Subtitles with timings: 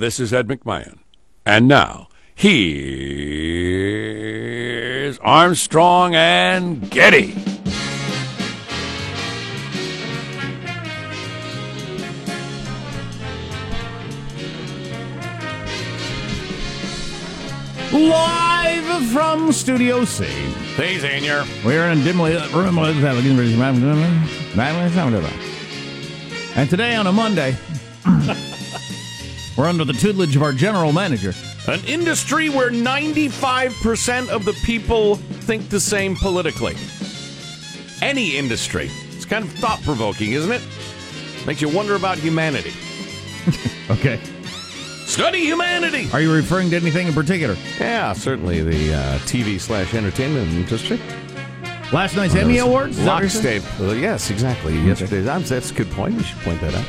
[0.00, 0.98] This is Ed McMahon.
[1.44, 2.78] And now, here's
[5.18, 7.34] Armstrong and Getty.
[17.92, 20.24] Live from Studio C.
[20.24, 21.44] Hey, Senior.
[21.62, 22.78] We're in a dimly lit room.
[26.56, 27.54] And today on a Monday,
[29.60, 31.34] we're under the tutelage of our general manager.
[31.68, 36.76] An industry where 95% of the people think the same politically.
[38.00, 38.90] Any industry.
[39.10, 40.62] It's kind of thought provoking, isn't it?
[41.46, 42.72] Makes you wonder about humanity.
[43.90, 44.20] Okay.
[45.06, 46.08] Study humanity!
[46.12, 47.56] Are you referring to anything in particular?
[47.80, 51.00] Yeah, certainly the uh, TV slash entertainment industry.
[51.92, 52.96] Last night's Emmy Awards?
[52.96, 53.62] Is that what you're saying?
[53.62, 53.98] Lockstep.
[53.98, 54.78] Yes, exactly.
[54.78, 55.26] Yesterday's.
[55.26, 56.14] um, That's a good point.
[56.14, 56.86] We should point that out.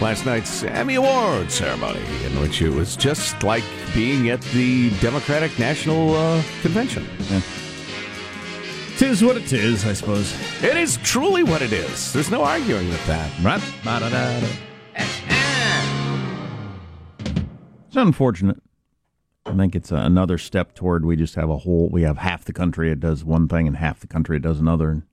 [0.00, 5.58] Last night's Emmy Awards ceremony, in which it was just like being at the Democratic
[5.58, 7.06] National uh, Convention.
[8.98, 10.34] Tis what it is, I suppose.
[10.62, 12.12] It is truly what it is.
[12.12, 13.30] There's no arguing with that.
[13.42, 13.62] Right?
[17.86, 18.62] It's unfortunate.
[19.46, 22.52] I think it's another step toward we just have a whole, we have half the
[22.52, 25.06] country that does one thing and half the country that does another.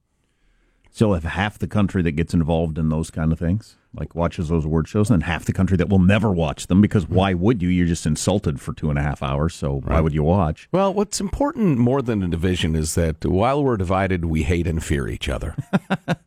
[0.93, 4.13] And still have half the country that gets involved in those kind of things, like
[4.13, 7.33] watches those award shows, and half the country that will never watch them because why
[7.33, 7.69] would you?
[7.69, 10.69] You're just insulted for two and a half hours, so why would you watch?
[10.71, 14.83] Well, what's important more than a division is that while we're divided, we hate and
[14.83, 15.55] fear each other.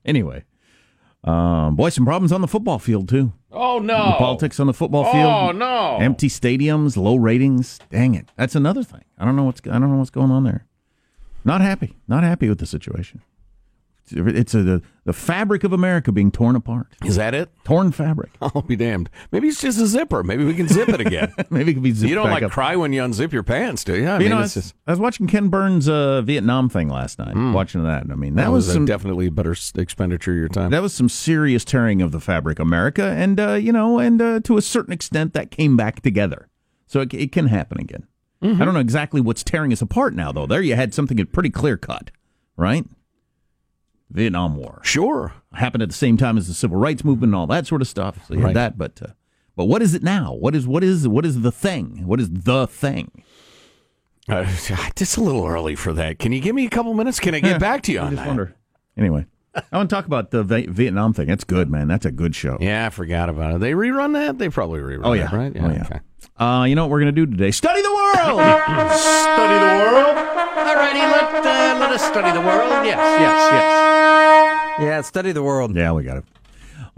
[0.05, 0.45] Anyway,
[1.25, 3.33] um, boy, some problems on the football field, too.
[3.51, 4.07] oh, no.
[4.07, 5.33] The politics on the football field.
[5.33, 5.97] Oh, no.
[6.01, 7.81] Empty stadiums, low ratings.
[7.91, 8.31] Dang it.
[8.37, 9.03] That's another thing.
[9.19, 10.67] I don't know what's I don't know what's going on there.
[11.45, 11.97] Not happy.
[12.07, 13.21] Not happy with the situation.
[14.11, 16.87] It's a, the, the fabric of America being torn apart.
[17.05, 17.49] Is that it?
[17.65, 18.31] Torn fabric.
[18.41, 19.11] I'll be damned.
[19.33, 20.23] Maybe it's just a zipper.
[20.23, 21.33] Maybe we can zip it again.
[21.51, 22.53] Maybe it can be zipped you don't like up.
[22.53, 24.07] cry when you unzip your pants, do you?
[24.09, 26.89] I You mean, know, it's was, just, I was watching Ken Burns' uh, Vietnam thing
[26.89, 27.35] last night.
[27.53, 30.39] Watching that, I mean, that, that was, was, some a definitely a better expenditure of
[30.39, 30.71] your time.
[30.71, 34.41] that was some serious tearing of the fabric, America, and uh, you know, and uh,
[34.41, 36.49] to a certain extent, that came back together.
[36.87, 38.07] So it, it can happen again.
[38.43, 40.47] I don't know exactly what's tearing us apart now, though.
[40.47, 42.13] There, you had something pretty clear cut,
[42.57, 42.85] right?
[44.11, 45.35] Vietnam War sure.
[45.55, 47.89] happened at the same time as the civil rights movement and all that sort of
[47.89, 48.27] stuff.
[48.27, 48.49] So you Right.
[48.49, 49.07] had that, but uh,
[49.57, 50.33] but what is it now?
[50.35, 52.07] What is what is what is the thing?
[52.07, 53.23] What is the thing?
[54.29, 54.45] Uh,
[54.97, 56.19] just a little early for that.
[56.19, 57.21] Can you give me a couple minutes?
[57.21, 58.29] Can I get back to you I on just that?
[58.29, 58.55] wonder.
[58.97, 61.27] Anyway, I want to talk about the Vi- Vietnam thing.
[61.29, 61.87] That's good, man.
[61.89, 62.59] That's a good show.
[62.61, 63.61] Yeah, I forgot about it.
[63.61, 64.39] They rerun that?
[64.39, 65.53] They probably rerun Oh it, yeah, right?
[65.59, 65.85] Oh yeah.
[65.85, 66.01] okay.
[66.37, 67.51] Uh, you know what we're gonna do today?
[67.51, 68.41] Study the world.
[68.93, 70.36] Study the world?
[70.67, 72.71] Alrighty, let, uh, let us study the world.
[72.85, 74.81] Yes, yes, yes.
[74.81, 75.77] Yeah, study the world.
[75.77, 76.25] yeah, we got it.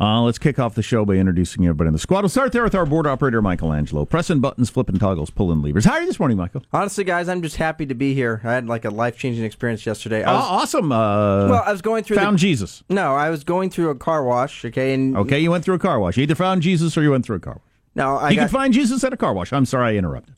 [0.00, 2.20] Uh, let's kick off the show by introducing everybody in the squad.
[2.20, 4.04] We'll start there with our board operator, Michelangelo.
[4.04, 5.84] Pressing buttons, flipping toggles, pulling levers.
[5.84, 6.62] How are you this morning, Michael?
[6.72, 8.40] Honestly, guys, I'm just happy to be here.
[8.44, 10.22] I had like a life changing experience yesterday.
[10.22, 10.92] Oh, I was, awesome.
[10.92, 12.16] Uh, well, I was going through.
[12.16, 12.84] found the, Jesus.
[12.88, 14.64] no, I was going through a car wash.
[14.64, 16.16] Okay, and Okay, you went through a car wash.
[16.16, 17.62] You either found Jesus or you went through a car wash.
[17.96, 19.52] no, I you got, can find Jesus at a car wash.
[19.52, 20.36] I'm sorry I interrupted.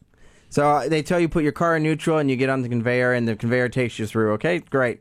[0.51, 2.69] So uh, they tell you put your car in neutral and you get on the
[2.69, 4.33] conveyor and the conveyor takes you through.
[4.33, 5.01] Okay, great.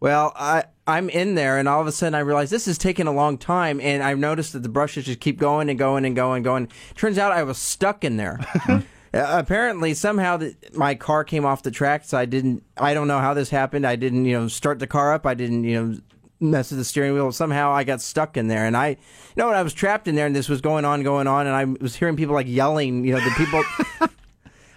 [0.00, 3.06] Well, I I'm in there and all of a sudden I realize this is taking
[3.06, 6.16] a long time and I've noticed that the brushes just keep going and going and
[6.16, 6.68] going and going.
[6.94, 8.40] Turns out I was stuck in there.
[9.14, 12.12] Uh, apparently somehow the, my car came off the tracks.
[12.12, 12.62] I didn't.
[12.76, 13.86] I don't know how this happened.
[13.86, 15.24] I didn't you know start the car up.
[15.24, 15.98] I didn't you know
[16.40, 17.32] mess with the steering wheel.
[17.32, 18.96] Somehow I got stuck in there and I you
[19.36, 21.64] know I was trapped in there and this was going on going on and I
[21.82, 23.02] was hearing people like yelling.
[23.02, 23.62] You know the people.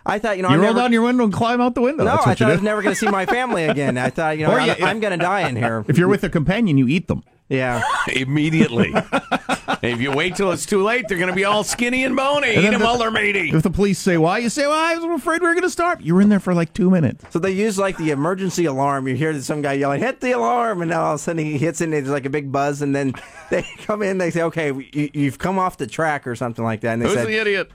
[0.06, 1.82] I thought, you know, You I roll never, down your window and climb out the
[1.82, 2.04] window.
[2.06, 3.98] no, I thought I was never going to see my family again.
[3.98, 5.86] I thought, you know, Or I'm, I'm going to die in here.
[5.90, 7.24] If you're with a companion, you eat them.
[7.50, 7.82] Yeah.
[8.16, 8.94] Immediately.
[9.84, 12.52] if you wait till it's too late, they're going to be all skinny and bony.
[12.52, 13.50] Eat then them the- while they're meaty.
[13.52, 15.70] If the police say why, you say, "Well, I was afraid we were going to
[15.70, 17.26] start." You were in there for like two minutes.
[17.30, 19.08] So they use like the emergency alarm.
[19.08, 21.58] You hear some guy yelling, "Hit the alarm!" And now all of a sudden he
[21.58, 21.86] hits it.
[21.86, 23.14] and There's like a big buzz, and then
[23.50, 24.18] they come in.
[24.18, 27.08] They say, "Okay, you, you've come off the track or something like that." And they
[27.08, 27.70] Who's said, the idiot?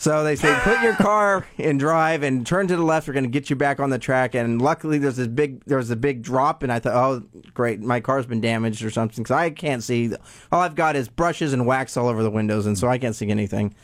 [0.00, 3.06] So they say, put your car in drive and turn to the left.
[3.06, 4.34] We're going to get you back on the track.
[4.34, 7.80] And luckily, there's this big, there was a big drop, and I thought, oh, great,
[7.80, 10.10] my car's been damaged or something because I can't see.
[10.50, 13.14] All I've got is brushes and wax all over the windows, and so I can't
[13.14, 13.74] see anything.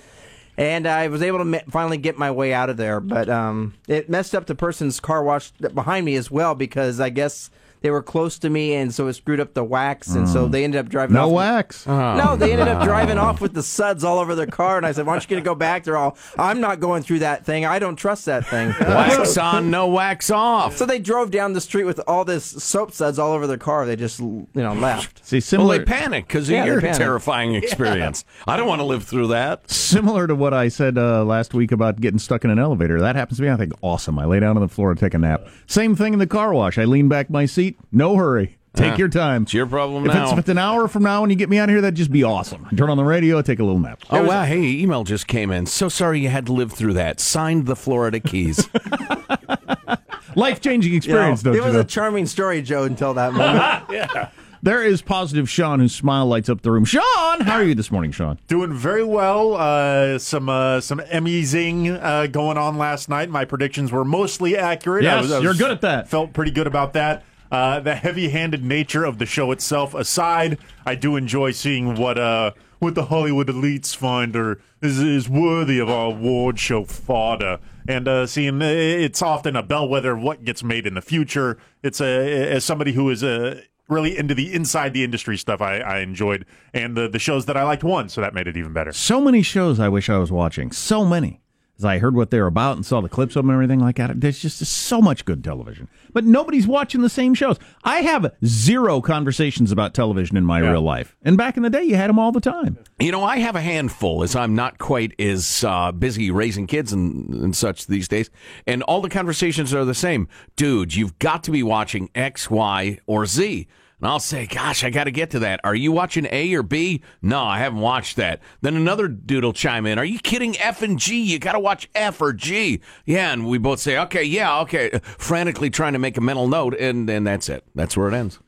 [0.57, 3.75] And I was able to ma- finally get my way out of there, but um,
[3.87, 7.51] it messed up the person's car wash behind me as well because I guess
[7.83, 10.65] they were close to me, and so it screwed up the wax, and so they
[10.65, 11.15] ended up driving.
[11.15, 11.87] No off wax.
[11.87, 14.93] No, they ended up driving off with the suds all over their car, and I
[14.93, 17.45] said, "Why don't you get to go back?" They're all, "I'm not going through that
[17.45, 17.65] thing.
[17.65, 20.77] I don't trust that thing." Wax on, no wax off.
[20.77, 23.87] So they drove down the street with all this soap suds all over their car.
[23.87, 25.25] They just, you know, left.
[25.27, 26.97] See, Well, similar they panic because Yeah, of they your panic.
[26.99, 28.25] terrifying experience.
[28.47, 29.71] I don't want to live through that.
[29.71, 33.01] similar to what I said uh, last week about getting stuck in an elevator.
[33.01, 33.51] That happens to me.
[33.51, 34.19] I think awesome.
[34.19, 35.47] I lay down on the floor and take a nap.
[35.67, 36.79] Same thing in the car wash.
[36.79, 37.76] I lean back my seat.
[37.93, 38.59] No hurry.
[38.75, 39.45] Take your time.
[39.45, 40.25] It's your problem if now.
[40.25, 41.95] It's, if it's an hour from now and you get me out of here, that'd
[41.95, 42.67] just be awesome.
[42.71, 44.03] I turn on the radio, take a little nap.
[44.11, 44.45] Oh wow!
[44.45, 45.65] Hey, email just came in.
[45.65, 47.19] So sorry you had to live through that.
[47.19, 48.69] Signed the Florida Keys.
[50.37, 51.53] Life changing experience, though.
[51.53, 51.81] it don't you was know?
[51.81, 53.85] a charming story, Joe, until that moment.
[53.91, 54.29] yeah.
[54.63, 56.85] there is positive Sean whose smile lights up the room.
[56.85, 58.39] Sean, how are you this morning, Sean?
[58.47, 59.55] Doing very well.
[59.55, 63.31] Uh, some uh, some Emmy'sing uh, going on last night.
[63.31, 65.07] My predictions were mostly accurate.
[65.07, 66.09] I Yes, was- I you're good at that.
[66.11, 67.25] Felt pretty good about that.
[67.51, 72.53] Uh, the heavy-handed nature of the show itself aside, I do enjoy seeing what uh,
[72.79, 77.59] what the Hollywood elites find or is, is worthy of our award show fodder,
[77.89, 81.59] and uh, seeing uh, it's often a bellwether of what gets made in the future.
[81.83, 85.79] It's a as somebody who is a really into the inside the industry stuff I,
[85.79, 86.45] I enjoyed
[86.75, 88.93] and the, the shows that I liked won, so that made it even better.
[88.93, 90.73] So many shows I wish I was watching.
[90.73, 91.41] So many.
[91.79, 93.97] As I heard what they're about and saw the clips of them and everything like
[93.97, 95.89] that, there's just so much good television.
[96.13, 97.59] But nobody's watching the same shows.
[97.85, 100.71] I have zero conversations about television in my Yeah.
[100.71, 101.15] real life.
[101.23, 102.79] And back in the day, you had them all the time.
[102.99, 106.95] You know, I have a handful as I'm not quite as uh, busy raising kids
[106.95, 108.31] and, and such these days.
[108.67, 110.29] And all the conversations are the same.
[110.57, 113.69] Dude, you've got to be watching X, Y, or Z.
[114.01, 115.61] And I'll say, gosh, I got to get to that.
[115.65, 117.03] Are you watching A or B?
[117.23, 118.41] No, I haven't watched that.
[118.61, 119.99] Then another dude will chime in.
[119.99, 120.57] Are you kidding?
[120.59, 121.23] F and G.
[121.23, 122.81] You got to watch F or G.
[123.07, 123.33] Yeah.
[123.33, 125.01] And we both say, okay, yeah, okay.
[125.03, 126.75] Frantically trying to make a mental note.
[126.75, 127.65] And then that's it.
[127.75, 128.39] That's where it ends.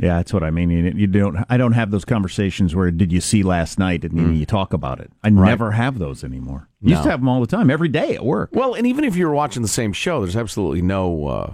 [0.00, 0.70] Yeah, that's what I mean.
[0.70, 1.44] You, you don't.
[1.50, 4.38] I don't have those conversations where did you see last night and mm.
[4.38, 5.12] you talk about it.
[5.22, 6.69] I never have those anymore.
[6.82, 8.50] You used to have them all the time, every day at work.
[8.52, 11.52] Well, and even if you're watching the same show, there's absolutely no, uh,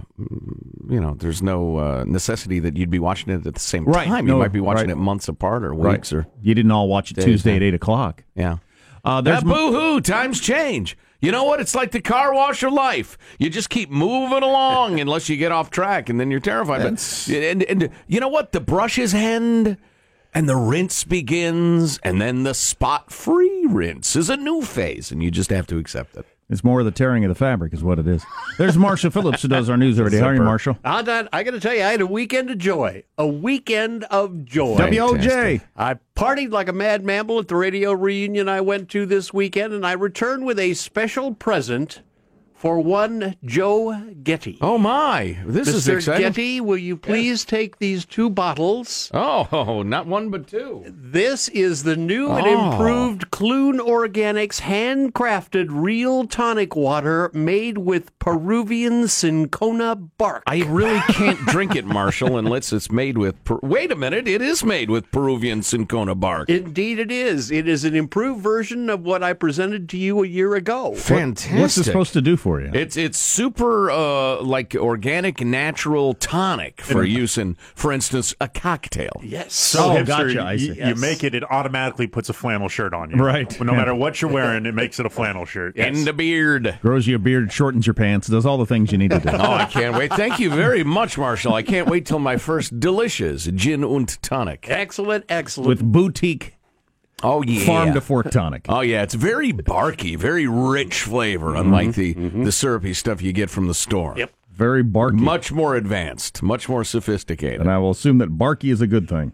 [0.89, 4.07] you know, there's no uh, necessity that you'd be watching it at the same Right.
[4.07, 4.25] time.
[4.25, 4.93] No, you might be watching right.
[4.93, 7.73] it months apart or weeks or you didn't all watch it Days, Tuesday at eight
[7.73, 8.23] o'clock.
[8.35, 8.57] yeah.
[9.03, 10.97] Uh, there's That boo hoo, times change.
[11.21, 11.59] You know what?
[11.61, 13.17] It's like the car wash of life.
[13.39, 16.83] You just keep moving along unless you get off track, and then you're terrified.
[16.83, 18.51] But, and, and you know what?
[18.51, 19.77] The brushes end,
[20.33, 25.21] and the rinse begins, and then the spot free rinse is a new phase, and
[25.23, 26.25] you just have to accept it.
[26.49, 28.23] It's more of the tearing of the fabric, is what it is.
[28.57, 30.19] There's Marshall Phillips who does our news every day.
[30.19, 30.45] How are you, Zipper.
[30.45, 30.77] Marshall?
[30.85, 33.03] Ah, I, got- I got to tell you, I had a weekend of joy.
[33.17, 34.77] A weekend of joy.
[34.77, 35.61] WOJ.
[35.75, 39.73] I partied like a mad mammal at the radio reunion I went to this weekend,
[39.73, 42.01] and I returned with a special present
[42.57, 44.57] for one Joe Getty.
[44.61, 45.37] Oh my!
[45.45, 45.95] This is Mr.
[45.97, 46.23] exciting.
[46.27, 49.11] Getty, will you please take these two bottles?
[49.13, 50.83] Oh, not one but two.
[50.87, 52.71] This is the new and Oh.
[52.71, 60.43] improved Clune Organics handcrafted real tonic water made with Peruvian cinchona bark.
[60.47, 63.41] I really can't drink it, Marshall, unless it's made with.
[63.43, 64.27] Per- Wait a minute!
[64.27, 66.49] It is made with Peruvian cinchona bark.
[66.49, 67.51] Indeed, it is.
[67.51, 70.95] It is an improved version of what I presented to you a year ago.
[70.95, 71.59] Fantastic.
[71.59, 72.71] What's this supposed to do for you?
[72.73, 79.19] It's it's super uh, like organic natural tonic for use in, for instance, a cocktail.
[79.23, 79.53] Yes.
[79.53, 80.65] So Oh, hipster, gotcha, I you, see.
[80.67, 80.97] you Yes.
[80.99, 83.17] make it, it automatically puts a flannel shirt on you.
[83.17, 83.59] Right.
[83.61, 85.77] No matter what you're wearing, it makes it a flannel shirt.
[85.77, 86.79] And the beard.
[86.81, 89.29] Grows you a beard, shortens your pants, does all the things you need to do.
[89.37, 90.11] Oh, I can't wait.
[90.13, 91.53] Thank you very much, Marshall.
[91.53, 94.65] I can't wait till my first delicious gin und tonic.
[94.69, 95.67] Excellent, excellent.
[95.67, 96.56] With boutique
[97.23, 97.65] Oh yeah.
[97.65, 98.65] farm to fork tonic.
[98.69, 103.49] Oh yeah, it's very barky, very rich flavor, unlike the the syrupy stuff you get
[103.49, 104.13] from the store.
[104.17, 104.31] Yep.
[104.53, 105.17] Very barky.
[105.17, 107.61] Much more advanced, much more sophisticated.
[107.61, 109.33] and I will assume that barky is a good thing.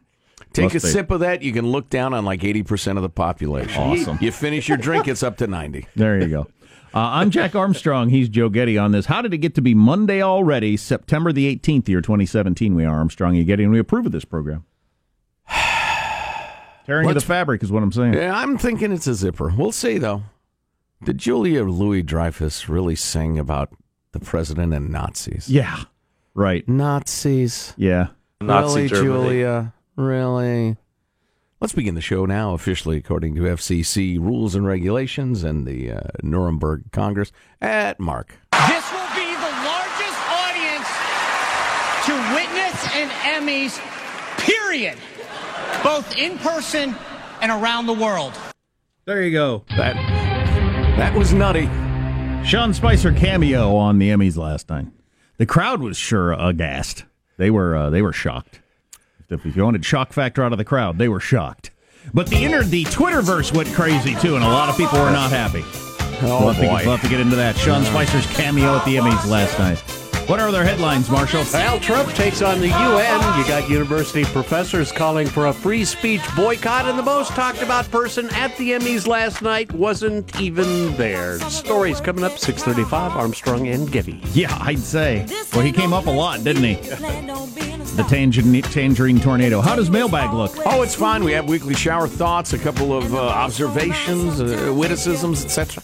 [0.51, 0.79] Take a be.
[0.79, 3.81] sip of that, you can look down on like 80% of the population.
[3.81, 4.17] Awesome.
[4.21, 5.87] You finish your drink, it's up to 90.
[5.95, 6.41] There you go.
[6.93, 8.09] Uh, I'm Jack Armstrong.
[8.09, 9.07] He's Joe Getty on this.
[9.07, 12.75] How did it get to be Monday already, September the 18th, year 2017?
[12.75, 14.63] We are Armstrong and Getty, and we approve of this program.
[16.85, 18.13] Tearing of the Let's- fabric is what I'm saying.
[18.13, 19.53] Yeah, I'm thinking it's a zipper.
[19.57, 20.23] We'll see, though.
[21.03, 23.69] Did Julia Louis Dreyfus really sing about
[24.11, 25.49] the president and Nazis?
[25.49, 25.83] Yeah.
[26.33, 26.67] Right.
[26.67, 27.73] Nazis.
[27.77, 28.07] Yeah.
[28.41, 29.05] Nazi really, Germany.
[29.13, 29.73] Julia?
[29.95, 30.77] Really?
[31.61, 36.01] Let's begin the show now, officially according to FCC rules and regulations and the uh,
[36.21, 38.35] Nuremberg Congress at Mark.
[38.67, 40.87] This will be the largest audience
[42.05, 43.09] to witness an
[43.39, 43.79] Emmys,
[44.39, 44.97] period.
[45.83, 46.95] Both in person
[47.41, 48.33] and around the world.
[49.05, 49.65] There you go.
[49.75, 49.95] That
[50.97, 51.65] that was nutty.
[52.45, 54.87] Sean Spicer cameo on the Emmys last night.
[55.37, 57.05] The crowd was sure aghast.
[57.37, 58.61] They were uh, they were shocked.
[59.29, 61.71] If if you wanted shock factor out of the crowd, they were shocked.
[62.13, 65.31] But the inner the Twitterverse went crazy too, and a lot of people were not
[65.31, 65.63] happy.
[66.25, 66.81] Oh, we'll, have to, boy.
[66.85, 67.57] we'll have to get into that.
[67.57, 69.83] Sean Spicer's cameo at the Emmys last night.
[70.27, 71.43] What are their headlines, Marshall?
[71.53, 73.37] Al Trump takes on the UN.
[73.37, 77.91] You got university professors calling for a free speech boycott, and the most talked about
[77.91, 81.39] person at the Emmys last night wasn't even there.
[81.49, 84.21] Stories coming up 635 Armstrong and Getty.
[84.31, 85.25] Yeah, I'd say.
[85.51, 86.75] Well, he came up a lot, didn't he?
[86.75, 89.59] The tangerine, tangerine tornado.
[89.59, 90.53] How does mailbag look?
[90.65, 91.25] Oh, it's fine.
[91.25, 95.83] We have weekly shower thoughts, a couple of uh, observations, uh, witticisms, etc.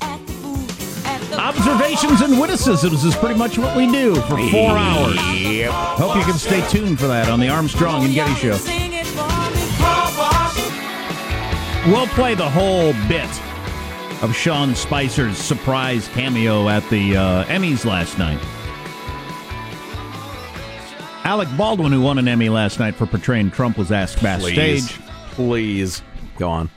[1.34, 5.16] Observations and witticisms is pretty much what we do for four hours.
[5.38, 5.72] Yep.
[5.72, 8.58] Hope you can stay tuned for that on the Armstrong and Getty Show.
[11.88, 13.30] We'll play the whole bit
[14.22, 18.40] of Sean Spicer's surprise cameo at the uh, Emmys last night.
[21.26, 24.98] Alec Baldwin, who won an Emmy last night for portraying Trump, was asked backstage.
[24.98, 25.00] Please.
[25.32, 26.02] Please.
[26.38, 26.70] Go on.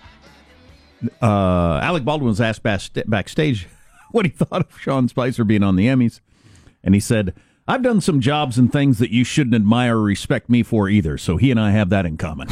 [1.21, 3.67] uh, Alec Baldwin was asked backstage
[4.13, 6.21] what he thought of Sean Spicer being on the Emmys,
[6.83, 7.35] and he said,
[7.67, 11.19] "I've done some jobs and things that you shouldn't admire or respect me for either.
[11.19, 12.49] So he and I have that in common,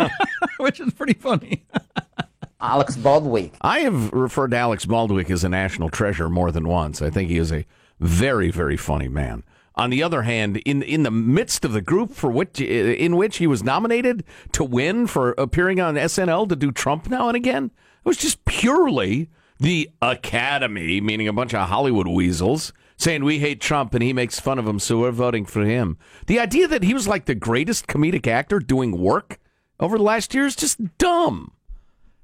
[0.58, 1.64] which is pretty funny."
[2.60, 3.50] Alec Baldwin.
[3.60, 7.02] I have referred to Alec Baldwin as a national treasure more than once.
[7.02, 7.66] I think he is a
[8.00, 9.44] very, very funny man.
[9.76, 13.38] On the other hand, in in the midst of the group for which in which
[13.38, 17.66] he was nominated to win for appearing on SNL to do Trump now and again,
[17.66, 19.28] it was just purely
[19.58, 24.40] the Academy, meaning a bunch of Hollywood weasels, saying we hate Trump and he makes
[24.40, 25.96] fun of him, so we're voting for him.
[26.26, 29.38] The idea that he was like the greatest comedic actor doing work
[29.80, 31.52] over the last year is just dumb.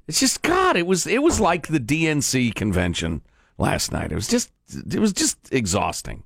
[0.07, 0.77] It's just God.
[0.77, 3.23] It was it was like the DNC convention
[3.59, 4.11] last night.
[4.11, 4.51] It was just
[4.93, 6.25] it was just exhausting.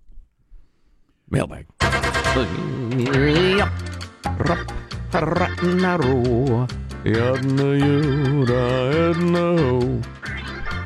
[1.28, 1.66] Mailbag.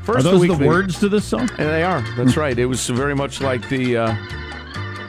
[0.09, 1.49] Are First those week the thing- words to this song?
[1.59, 2.01] Yeah, they are.
[2.17, 2.59] That's right.
[2.59, 4.15] It was very much like the uh,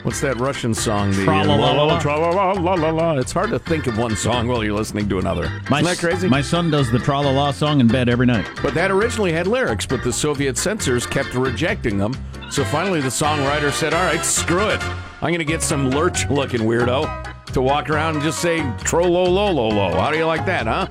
[0.03, 1.11] what's that Russian song?
[1.11, 1.99] The Tra-la-la-la-la.
[1.99, 3.13] Tra-la-la-la-la-la.
[3.19, 5.49] It's hard to think of one song while you're listening to another.
[5.69, 6.27] My, Isn't that crazy?
[6.27, 8.45] My son does the Tra La La song in bed every night.
[8.61, 12.13] But that originally had lyrics, but the Soviet censors kept rejecting them.
[12.51, 14.83] So finally, the songwriter said, "All right, screw it.
[15.21, 19.23] I'm going to get some lurch-looking weirdo to walk around and just say tro lo
[19.23, 19.91] lo lo lo.
[19.99, 20.87] How do you like that, huh?"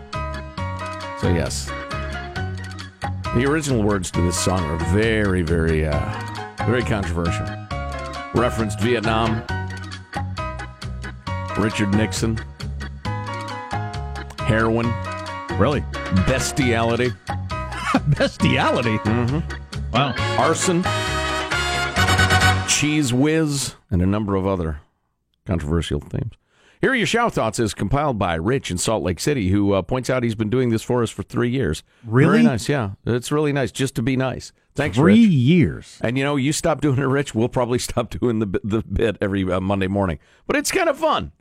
[1.21, 1.69] So yes,
[3.35, 6.01] the original words to this song are very, very, uh,
[6.67, 7.47] very controversial.
[8.35, 9.43] Referenced Vietnam,
[11.59, 12.37] Richard Nixon,
[14.41, 14.93] heroin,
[15.59, 15.81] Really?
[16.27, 17.13] bestiality.
[18.17, 18.99] Bestiality.
[18.99, 19.91] Mm-hmm.
[19.93, 20.15] Wow.
[20.39, 20.83] arson,
[22.69, 24.81] Cheez Whiz, and a number of other
[25.47, 26.33] controversial themes.
[26.81, 29.83] Here are your shower thoughts is compiled by Rich in Salt Lake City, who uh,
[29.83, 31.83] points out he's been doing this for us for three years.
[32.05, 32.39] Really?
[32.39, 32.91] Very nice, yeah.
[33.05, 34.53] It's really nice just to be nice.
[34.77, 35.33] Thanks, Three Rich.
[35.33, 35.99] years.
[36.03, 39.17] And you know, you stop doing it, Rich, we'll probably stop doing the the bit
[39.21, 40.21] every uh, Monday morning.
[40.47, 41.33] But it's kind of fun.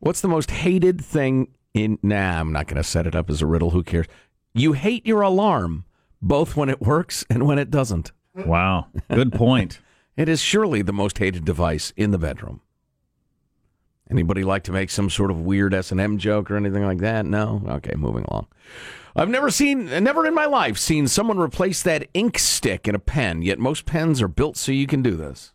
[0.00, 1.98] What's the most hated thing in?
[2.02, 3.70] Nah, I'm not going to set it up as a riddle.
[3.70, 4.06] Who cares?
[4.52, 5.84] You hate your alarm
[6.20, 8.12] both when it works and when it doesn't.
[8.34, 8.88] Wow.
[9.10, 9.80] Good point.
[10.16, 12.60] It is surely the most hated device in the bedroom.
[14.14, 16.98] Anybody like to make some sort of weird S and M joke or anything like
[16.98, 17.26] that?
[17.26, 17.64] No.
[17.66, 18.46] Okay, moving along.
[19.16, 23.00] I've never seen, never in my life seen someone replace that ink stick in a
[23.00, 23.42] pen.
[23.42, 25.53] Yet most pens are built so you can do this.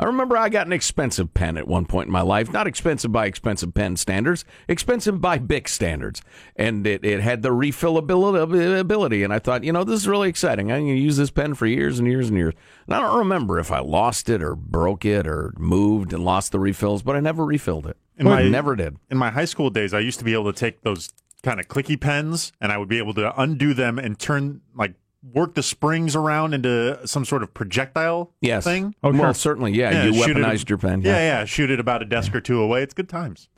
[0.00, 2.52] I remember I got an expensive pen at one point in my life.
[2.52, 6.22] Not expensive by expensive pen standards, expensive by Bic standards.
[6.54, 8.78] And it, it had the refillability.
[8.78, 10.70] ability, And I thought, you know, this is really exciting.
[10.70, 12.54] I'm going to use this pen for years and years and years.
[12.86, 16.52] And I don't remember if I lost it or broke it or moved and lost
[16.52, 17.96] the refills, but I never refilled it.
[18.16, 18.96] In my- never did.
[19.10, 21.10] In my high school days, I used to be able to take those
[21.42, 24.94] kind of clicky pens and I would be able to undo them and turn like
[25.22, 28.64] work the springs around into some sort of projectile Yes.
[28.64, 28.94] thing.
[29.02, 30.04] Oh, well, certainly, yeah.
[30.04, 31.02] you shoot it- weaponized your pen.
[31.02, 31.44] Yeah, yeah.
[31.44, 32.82] Shoot it about a desk or two away.
[32.82, 33.48] It's good times.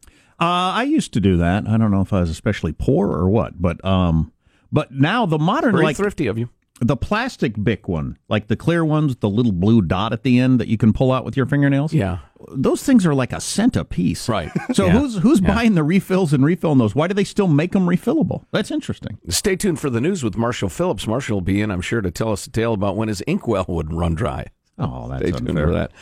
[0.41, 1.69] Uh, I used to do that.
[1.69, 4.33] I don't know if I was especially poor or what, but um,
[4.73, 6.49] but now the modern Very like thrifty of you.
[6.81, 10.59] The plastic Bic one, like the clear ones the little blue dot at the end
[10.61, 11.93] that you can pull out with your fingernails.
[11.93, 12.19] Yeah.
[12.53, 14.29] those things are like a cent a piece.
[14.29, 14.51] Right.
[14.73, 14.93] So Yeah.
[14.93, 16.95] who's who's buying the refills and refilling those?
[16.95, 18.45] Why do they still make them refillable?
[18.51, 19.19] That's interesting.
[19.29, 21.07] Stay tuned for the news with Marshall Phillips.
[21.07, 23.67] Marshall will be in, I'm sure, to tell us a tale about when his inkwell
[23.69, 24.47] would run dry.
[24.79, 25.67] Oh, that's Stay tuned unfair.
[25.67, 25.93] for that.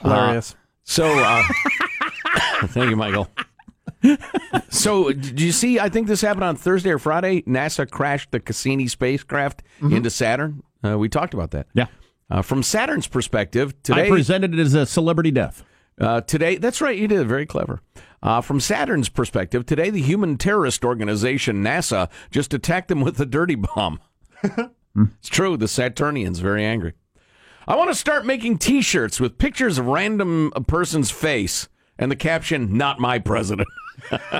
[0.00, 0.52] Hilarious.
[0.52, 1.42] Uh, so, uh,
[2.68, 3.28] thank you, Michael.
[4.68, 5.78] So, do you see?
[5.78, 7.42] I think this happened on Thursday or Friday.
[7.42, 10.62] NASA crashed the Cassini spacecraft into Saturn.
[10.84, 11.66] Uh, we talked about that.
[11.74, 11.86] Yeah.
[12.30, 15.64] Uh, from Saturn's perspective, today I presented it as a celebrity death.
[16.00, 17.26] Uh, today, that's right, you did.
[17.26, 17.80] Very clever.
[18.22, 23.26] Uh, from Saturn's perspective, today the human terrorist organization NASA just attacked them with a
[23.26, 24.00] dirty bomb.
[24.42, 25.56] it's true.
[25.56, 26.92] The Saturnians very angry.
[27.66, 31.68] I want to start making T-shirts with pictures of random a person's face
[31.98, 33.68] and the caption "Not my president."
[34.10, 34.30] That's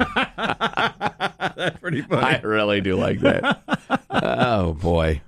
[1.80, 2.22] pretty funny.
[2.26, 3.62] I really do like that.
[4.10, 5.20] oh boy.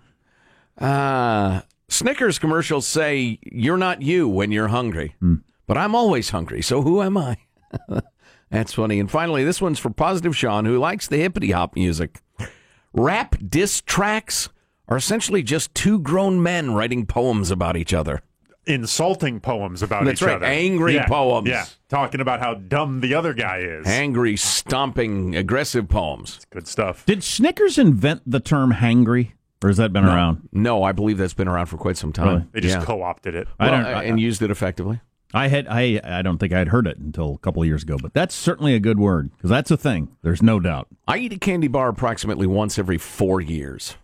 [0.79, 5.15] Uh, Snickers commercials say you're not you when you're hungry,
[5.67, 6.63] but I'm always hungry.
[6.63, 7.37] So who am I?
[8.51, 8.99] That's funny.
[8.99, 12.21] And finally, this one's for Positive Sean, who likes the hippity hop music.
[12.93, 14.49] Rap diss tracks
[14.89, 18.23] are essentially just two grown men writing poems about each other.
[18.71, 20.47] Insulting poems about That's each right, other.
[20.47, 21.49] angry Yeah, poems.
[21.49, 23.87] Yeah, talking about how dumb the other guy is.
[23.87, 26.41] Angry, stomping, aggressive poems.
[26.51, 27.05] Good stuff.
[27.05, 30.49] Did Snickers invent the term hangry, or has that been around?
[30.53, 32.27] No, I believe that's been around for quite some time.
[32.29, 32.45] Really?
[32.53, 32.85] They just Yeah.
[32.85, 33.49] co-opted it.
[33.59, 33.85] I don't.
[33.85, 35.01] I, and used it effectively.
[35.35, 35.67] I had.
[35.69, 36.01] I.
[36.05, 37.97] I don't think I'd heard it until a couple of years ago.
[38.01, 40.17] But that's certainly a good word because that's a thing.
[40.23, 40.87] There's no doubt.
[41.09, 43.97] I eat a candy bar approximately once every four years,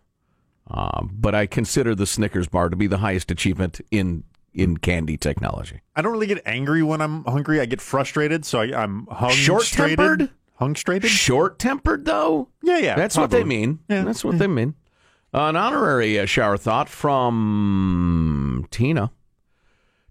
[0.70, 4.24] um, but I consider the Snickers bar to be the highest achievement in
[4.56, 5.80] in candy technology.
[5.94, 7.60] I don't really get angry when I'm hungry.
[7.60, 10.30] I get frustrated, so I, I'm hung Short-tempered?
[10.54, 11.10] Hung straighted?
[11.10, 12.48] Short tempered, though.
[12.62, 12.96] Yeah, yeah.
[12.96, 13.80] That's what they mean.
[13.88, 14.04] Yeah.
[14.04, 14.74] That's what they mean.
[15.32, 19.10] An honorary uh, shower thought from Tina.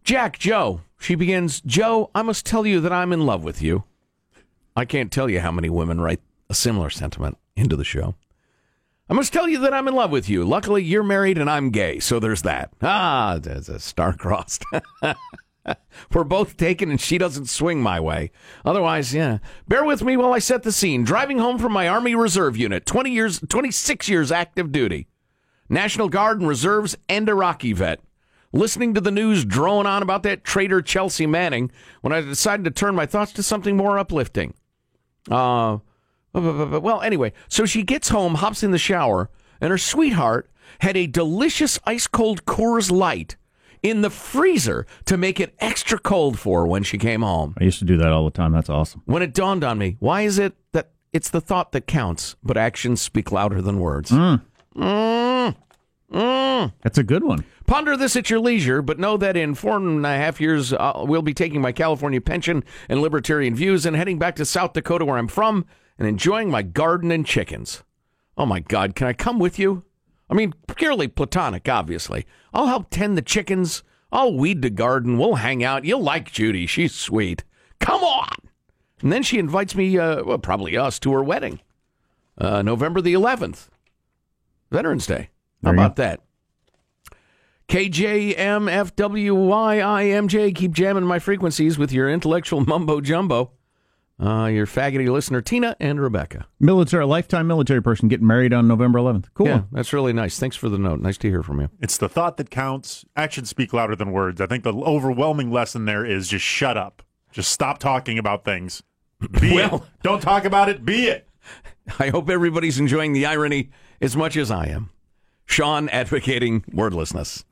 [0.04, 0.82] Jack, Joe.
[1.00, 3.86] She begins, Joe, I must tell you that I'm in love with you.
[4.76, 8.14] I can't tell you how many women write a similar sentiment into the show.
[9.08, 10.44] I must tell you that I'm in love with you.
[10.44, 12.72] Luckily, you're married and I'm gay, so there's that.
[12.82, 14.64] Ah, there's a star crossed.
[16.14, 18.32] We're both taken and she doesn't swing my way.
[18.64, 19.40] Otherwise, yeah.
[19.68, 21.04] Bear with me while I set the scene.
[21.04, 25.08] Driving home from my Army Reserve unit, 20 years, 26 years active duty.
[25.70, 28.00] National Guard and Reserves and Iraqi vet.
[28.54, 32.72] Listening to the news drone on about that traitor Chelsea Manning when I decided to
[32.72, 34.54] turn my thoughts to something more uplifting.
[35.30, 35.80] Uh,
[36.36, 39.30] well, anyway, so she gets home, hops in the shower,
[39.62, 43.38] and her sweetheart had a delicious ice cold Coors Light
[43.82, 47.54] in the freezer to make it extra cold for her when she came home.
[47.60, 48.52] I used to do that all the time.
[48.52, 49.02] That's awesome.
[49.06, 52.58] When it dawned on me, why is it that it's the thought that counts, but
[52.58, 54.12] actions speak louder than words?
[54.12, 54.42] Mm.
[54.76, 55.56] Mm.
[56.12, 56.74] Mm.
[56.82, 57.46] That's a good one.
[57.68, 61.04] Ponder this at your leisure, but know that in four and a half years, uh,
[61.06, 65.06] we'll be taking my California pension and libertarian views and heading back to South Dakota,
[65.06, 65.66] where I'm from,
[65.98, 67.84] and enjoying my garden and chickens.
[68.38, 69.84] Oh my God, can I come with you?
[70.30, 72.26] I mean, purely platonic, obviously.
[72.54, 73.84] I'll help tend the chickens.
[74.12, 75.18] I'll weed the garden.
[75.18, 75.86] We'll hang out.
[75.86, 76.66] You'll like Judy.
[76.66, 77.44] She's sweet.
[77.80, 78.30] Come on.
[79.02, 81.60] And then she invites me, uh, well, probably us, to her wedding,
[82.38, 83.68] uh, November the 11th,
[84.72, 85.30] Veterans Day.
[85.64, 86.22] How There you about that?
[87.68, 93.52] KJMFWYIMJ, keep jamming my frequencies with your intellectual mumbo jumbo.
[94.18, 96.48] Uh, your faggoty listener, Tina and Rebecca.
[96.60, 99.26] Military, a lifetime military person getting married on November 11th.
[99.34, 99.48] Cool.
[99.48, 100.40] Yeah, that's really nice.
[100.40, 101.02] Thanks for the note.
[101.02, 101.70] Nice to hear from you.
[101.82, 103.04] It's the thought that counts.
[103.18, 104.40] Actions speak louder than words.
[104.40, 107.04] I think the overwhelming lesson there is just shut up.
[107.34, 108.82] Just stop talking about things.
[109.42, 110.02] Be Well- it.
[110.04, 110.86] Don't talk about it.
[110.86, 111.28] Be it.
[112.00, 114.92] I hope everybody's enjoying the irony as much as I am.
[115.48, 117.44] Sean advocating wordlessness.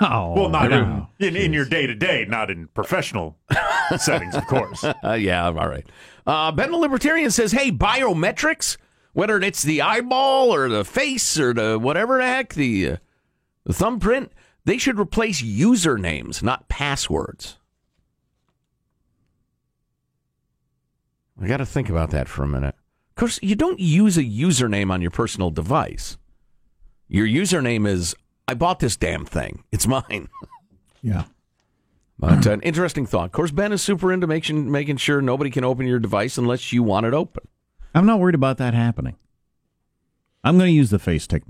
[0.00, 3.36] Oh, Well, not in, in, in your day to day, not in professional
[3.98, 4.84] settings, of course.
[5.04, 5.86] Uh, yeah, all right.
[6.26, 8.76] Uh, ben the Libertarian says, hey, biometrics,
[9.12, 12.96] whether it's the eyeball or the face or the whatever the heck, the, uh,
[13.64, 14.32] the thumbprint,
[14.64, 17.58] they should replace usernames, not passwords.
[21.40, 22.74] I got to think about that for a minute.
[23.10, 26.18] Of course, you don't use a username on your personal device.
[27.08, 28.14] Your username is,
[28.48, 29.64] I bought this damn thing.
[29.72, 30.28] It's mine.
[31.02, 31.24] Yeah.
[32.18, 33.26] But uh, an interesting thought.
[33.26, 36.72] Of course, Ben is super into making making sure nobody can open your device unless
[36.72, 37.46] you want it open.
[37.94, 39.16] I'm not worried about that happening.
[40.44, 41.42] I'm going to use the face tech.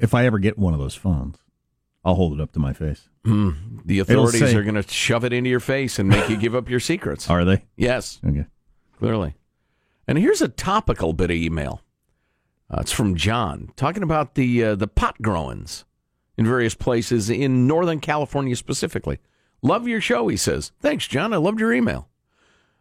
[0.00, 1.38] If I ever get one of those phones,
[2.04, 3.08] I'll hold it up to my face.
[3.24, 6.54] The authorities say- are going to shove it into your face and make you give
[6.54, 7.28] up your secrets.
[7.30, 7.64] Are they?
[7.76, 8.46] Yes, Okay.
[8.98, 9.34] clearly.
[10.08, 11.82] And here's a topical bit of email.
[12.70, 15.84] Uh, it's from John talking about the uh, the pot growings
[16.36, 19.18] in various places in Northern California specifically.
[19.62, 20.72] Love your show, he says.
[20.80, 21.32] Thanks, John.
[21.32, 22.08] I loved your email.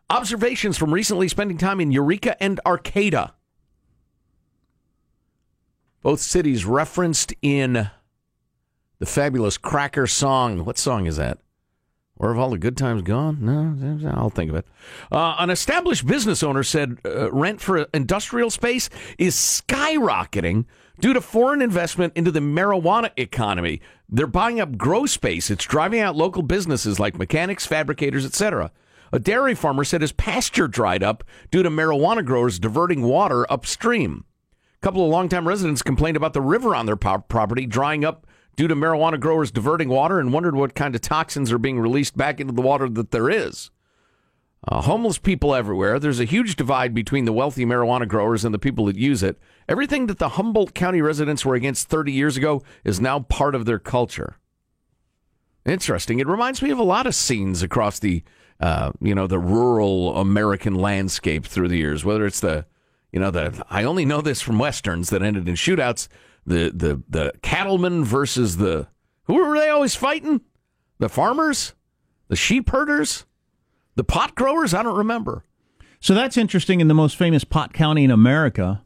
[0.09, 3.33] Observations from recently spending time in Eureka and Arcata.
[6.01, 7.89] Both cities referenced in
[8.99, 10.65] the fabulous Cracker song.
[10.65, 11.39] What song is that?
[12.15, 13.37] Where have all the good times gone?
[13.41, 14.67] No, I'll think of it.
[15.09, 20.65] Uh, an established business owner said uh, rent for industrial space is skyrocketing
[20.99, 23.81] due to foreign investment into the marijuana economy.
[24.09, 25.49] They're buying up grow space.
[25.49, 28.71] It's driving out local businesses like mechanics, fabricators, etc.
[29.11, 34.25] A dairy farmer said his pasture dried up due to marijuana growers diverting water upstream.
[34.81, 38.67] A couple of longtime residents complained about the river on their property drying up due
[38.67, 42.39] to marijuana growers diverting water and wondered what kind of toxins are being released back
[42.39, 43.71] into the water that there is.
[44.67, 45.99] Uh, homeless people everywhere.
[45.99, 49.39] There's a huge divide between the wealthy marijuana growers and the people that use it.
[49.69, 53.65] Everything that the Humboldt County residents were against 30 years ago is now part of
[53.65, 54.37] their culture.
[55.65, 56.19] Interesting.
[56.19, 58.21] It reminds me of a lot of scenes across the,
[58.59, 62.03] uh, you know, the rural American landscape through the years.
[62.03, 62.65] Whether it's the,
[63.13, 66.09] you know, the I only know this from westerns that ended in shootouts.
[66.45, 68.87] The the the cattlemen versus the
[69.23, 70.41] who were they always fighting?
[70.97, 71.75] The farmers,
[72.27, 73.25] the sheep herders,
[73.99, 74.73] the pot growers.
[74.73, 75.43] I don't remember.
[75.99, 76.79] So that's interesting.
[76.79, 78.81] In the most famous pot county in America,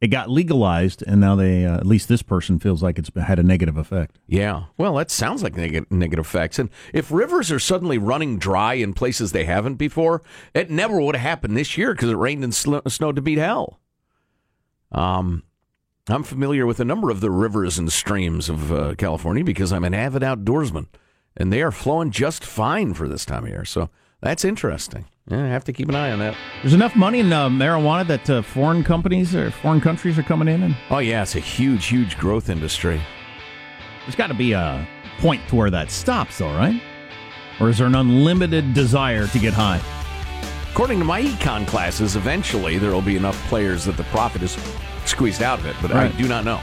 [0.00, 3.38] it got legalized, and now they, uh, at least this person feels like it's had
[3.38, 4.18] a negative effect.
[4.26, 4.64] Yeah.
[4.78, 6.58] Well, that sounds like neg- negative effects.
[6.58, 10.22] And if rivers are suddenly running dry in places they haven't before,
[10.54, 13.36] it never would have happened this year because it rained and sl- snowed to beat
[13.36, 13.78] hell.
[14.90, 15.42] Um,
[16.08, 19.84] I'm familiar with a number of the rivers and streams of uh, California because I'm
[19.84, 20.86] an avid outdoorsman,
[21.36, 23.64] and they are flowing just fine for this time of year.
[23.64, 25.06] So that's interesting.
[25.28, 26.36] Yeah, I have to keep an eye on that.
[26.62, 30.46] There's enough money in uh, marijuana that uh, foreign companies or foreign countries are coming
[30.48, 33.00] in, and Oh yeah, it's a huge, huge growth industry.
[34.04, 34.86] there's got to be a
[35.18, 36.80] point to where that stops, though, right?
[37.58, 39.80] Or is there an unlimited desire to get high?
[40.70, 44.56] According to my econ classes, eventually there will be enough players that the profit is
[45.06, 46.14] squeezed out of it, but Right.
[46.14, 46.60] I do not know.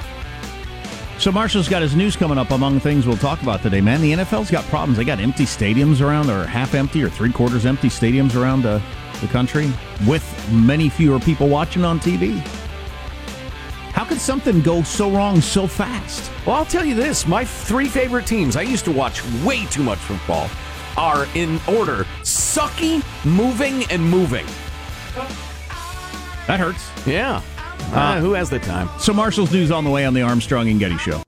[1.20, 3.82] So Marshall's got his news coming up among things we'll talk about today.
[3.82, 4.98] Man, the NFL's got problems.
[4.98, 8.82] They got empty stadiums around, or half empty, or three quarters empty stadiums around uh,
[9.22, 9.72] the country,
[10.06, 12.40] with many fewer people watching on TV.
[13.94, 16.32] How could something go so wrong so fast?
[16.46, 19.84] Well, I'll tell you this my three favorite teams, I used to watch way too
[19.84, 20.50] much football,
[20.98, 24.48] are in order sucky, moving, and moving.
[26.48, 26.90] That hurts.
[27.06, 27.42] Yeah.
[27.94, 28.90] Uh, who has the time?
[29.00, 31.22] So Marshall's news on the way on the Armstrong and Getty Show.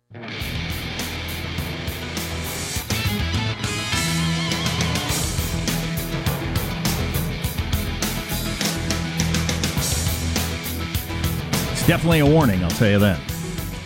[11.72, 13.20] It's definitely a warning, I'll tell you that.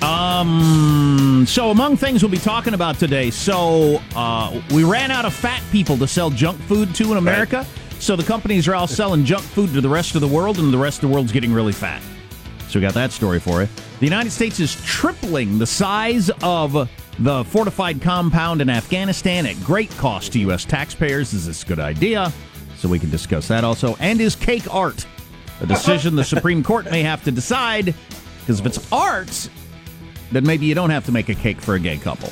[0.01, 5.33] Um, so among things we'll be talking about today, so uh, we ran out of
[5.33, 7.65] fat people to sell junk food to in America.
[7.99, 10.73] So the companies are all selling junk food to the rest of the world, and
[10.73, 12.01] the rest of the world's getting really fat.
[12.69, 13.67] So we got that story for you.
[13.99, 19.89] The United States is tripling the size of the fortified compound in Afghanistan at great
[19.97, 20.65] cost to U.S.
[20.65, 21.33] taxpayers.
[21.33, 22.31] Is this a good idea?
[22.77, 23.95] So we can discuss that also.
[23.99, 25.05] And is cake art?
[25.61, 27.95] A decision the Supreme Court may have to decide.
[28.39, 29.49] Because if it's art,
[30.31, 32.31] then maybe you don't have to make a cake for a gay couple.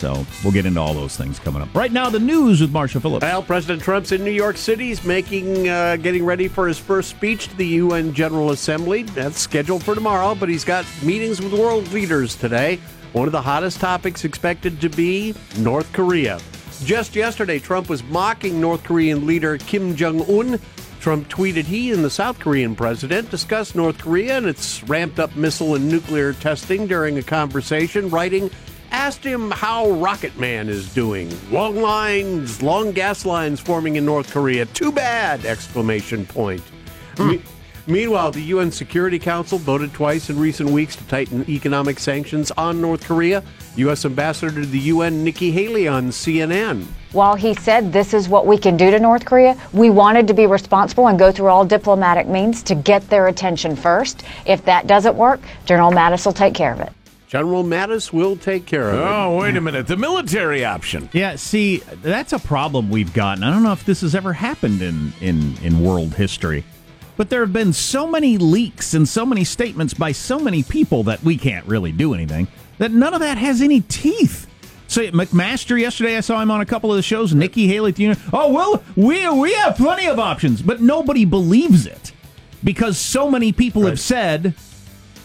[0.00, 1.74] So we'll get into all those things coming up.
[1.74, 3.22] Right now, the news with Marshall Phillips.
[3.22, 4.86] Well, President Trump's in New York City.
[4.86, 9.02] He's making, uh, getting ready for his first speech to the UN General Assembly.
[9.02, 12.80] That's scheduled for tomorrow, but he's got meetings with world leaders today.
[13.12, 16.40] One of the hottest topics expected to be North Korea.
[16.84, 20.58] Just yesterday, Trump was mocking North Korean leader Kim Jong Un.
[21.00, 25.36] Trump tweeted he and the South Korean president discussed North Korea and its ramped up
[25.36, 28.50] missile and nuclear testing during a conversation, writing,
[28.90, 31.30] asked him how Rocket Man is doing.
[31.50, 34.66] Long lines, long gas lines forming in North Korea.
[34.66, 35.44] Too bad!
[35.44, 36.62] Exclamation point.
[37.16, 37.28] Hmm.
[37.28, 37.42] Me-
[37.86, 42.80] meanwhile, the UN Security Council voted twice in recent weeks to tighten economic sanctions on
[42.80, 43.42] North Korea.
[43.76, 44.04] U.S.
[44.04, 46.84] Ambassador to the UN Nikki Haley on CNN.
[47.12, 50.34] While he said this is what we can do to North Korea, we wanted to
[50.34, 54.22] be responsible and go through all diplomatic means to get their attention first.
[54.46, 56.92] If that doesn't work, General Mattis will take care of it.
[57.30, 59.02] General Mattis will take care of it.
[59.02, 59.86] Oh, wait a minute.
[59.86, 61.08] The military option.
[61.12, 63.44] Yeah, see, that's a problem we've gotten.
[63.44, 66.64] I don't know if this has ever happened in, in, in world history,
[67.16, 71.04] but there have been so many leaks and so many statements by so many people
[71.04, 74.48] that we can't really do anything, that none of that has any teeth.
[74.88, 77.32] So McMaster yesterday, I saw him on a couple of the shows.
[77.32, 81.86] Nikki Haley, you know, oh well, we we have plenty of options, but nobody believes
[81.86, 82.10] it
[82.64, 84.56] because so many people have said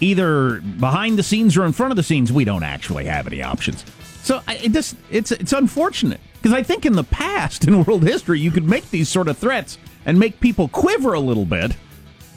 [0.01, 3.41] either behind the scenes or in front of the scenes, we don't actually have any
[3.41, 3.84] options.
[4.23, 8.03] So I- it just it's it's unfortunate because I think in the past in world
[8.03, 11.75] history you could make these sort of threats and make people quiver a little bit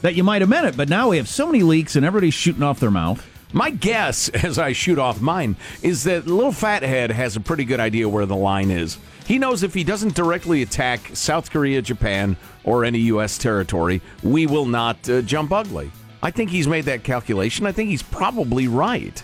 [0.01, 2.33] that you might have meant it, but now we have so many leaks and everybody's
[2.33, 3.25] shooting off their mouth.
[3.51, 7.79] My guess, as I shoot off mine, is that little fathead has a pretty good
[7.79, 8.97] idea where the line is.
[9.25, 13.37] He knows if he doesn't directly attack South Korea, Japan, or any U.S.
[13.37, 15.91] territory, we will not uh, jump ugly.
[16.21, 17.65] I think he's made that calculation.
[17.65, 19.23] I think he's probably right.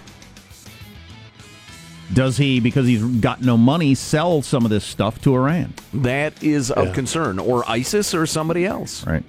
[2.13, 5.73] Does he, because he's got no money, sell some of this stuff to Iran?
[5.93, 9.05] That is of concern, or ISIS, or somebody else.
[9.05, 9.23] Right.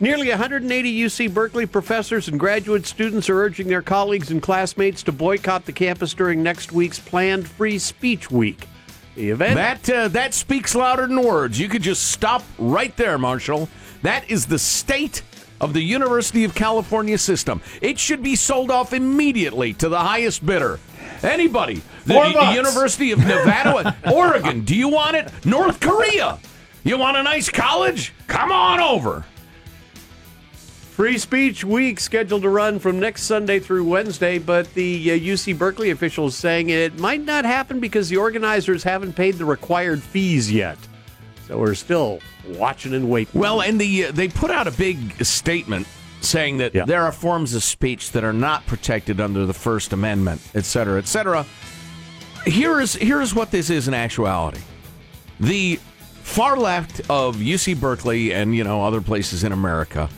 [0.00, 5.12] Nearly 180 UC Berkeley professors and graduate students are urging their colleagues and classmates to
[5.12, 8.68] boycott the campus during next week's planned Free Speech Week.
[9.16, 11.58] The event That uh, that speaks louder than words.
[11.58, 13.68] You could just stop right there, Marshall.
[14.02, 15.22] That is the state
[15.60, 17.60] of the University of California system.
[17.80, 20.78] It should be sold off immediately to the highest bidder.
[21.22, 22.52] Anybody, the, Four the.
[22.52, 24.62] University of Nevada, Oregon.
[24.64, 25.32] Do you want it?
[25.44, 26.38] North Korea.
[26.84, 28.12] You want a nice college?
[28.28, 29.24] Come on over.
[30.98, 35.56] Free Speech Week scheduled to run from next Sunday through Wednesday, but the uh, UC
[35.56, 40.50] Berkeley officials saying it might not happen because the organizers haven't paid the required fees
[40.50, 40.76] yet.
[41.48, 43.40] So we're still watching and waiting.
[43.40, 45.86] Well, and the uh, they put out a big statement
[46.20, 46.84] saying that Yeah.
[46.84, 50.98] there are forms of speech that are not protected under the First Amendment, et cetera,
[50.98, 51.46] et cetera.
[52.44, 54.60] Here is here is what this is in actuality.
[55.40, 55.76] The
[56.22, 60.10] far left of UC Berkeley and you know other places in America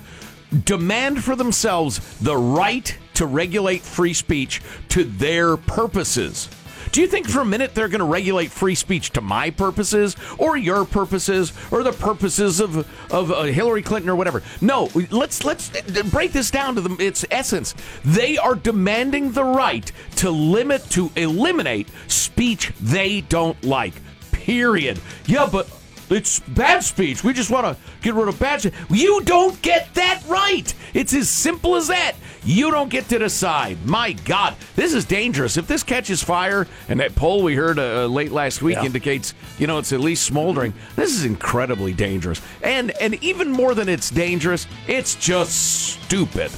[0.65, 6.49] demand for themselves the right to regulate free speech to their purposes.
[6.93, 10.17] Do you think for a minute they're going to regulate free speech to my purposes
[10.39, 12.79] or your purposes or the purposes of
[13.13, 14.43] of uh, Hillary Clinton or whatever?
[14.61, 15.71] No, let's let's
[16.11, 17.75] break this down to the, its essence.
[18.05, 23.95] They are demanding the right to limit to eliminate speech they don't like.
[24.33, 25.01] Period.
[25.27, 25.69] Yeah, but
[26.11, 27.23] it's bad speech.
[27.25, 28.75] We just want to get rid of bad speech.
[28.91, 30.73] You don't get that right.
[30.95, 32.15] It's as simple as that.
[32.45, 33.85] You don't get to decide.
[33.87, 35.57] My God, this is dangerous.
[35.57, 38.85] If this catches fire, and that poll we heard uh, late last week Yeah.
[38.87, 40.73] indicates, you know, it's at least smoldering.
[40.97, 42.41] This is incredibly dangerous.
[42.63, 46.51] And and even more than it's dangerous, it's just stupid.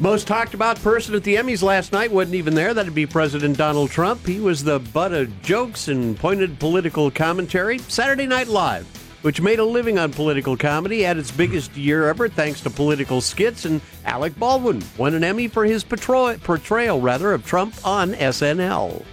[0.00, 2.74] Most talked about person at the Emmys last night wasn't even there.
[2.74, 4.26] That'd be President Donald Trump.
[4.26, 7.78] He was the butt of jokes and pointed political commentary.
[7.78, 8.86] Saturday Night Live,
[9.22, 13.20] which made a living on political comedy, had its biggest year ever thanks to political
[13.20, 13.66] skits.
[13.66, 19.04] And Alec Baldwin won an Emmy for his portray- portrayal, rather, of Trump on SNL.